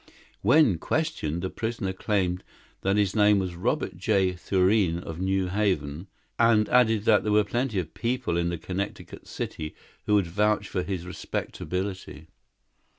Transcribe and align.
When 0.41 0.79
questioned, 0.79 1.43
the 1.43 1.51
prisoner 1.51 1.93
claimed 1.93 2.43
that 2.81 2.97
his 2.97 3.15
name 3.15 3.37
was 3.37 3.53
Robert 3.53 3.97
J. 3.97 4.33
Thurene 4.33 4.97
of 4.97 5.21
New 5.21 5.49
Haven, 5.49 6.07
and 6.39 6.67
added 6.69 7.03
that 7.03 7.21
there 7.21 7.31
were 7.31 7.43
plenty 7.43 7.77
of 7.77 7.93
people 7.93 8.35
in 8.35 8.49
the 8.49 8.57
Connecticut 8.57 9.27
city 9.27 9.75
who 10.07 10.15
would 10.15 10.25
vouch 10.25 10.67
for 10.67 10.81
his 10.81 11.05
respectability. 11.05 12.25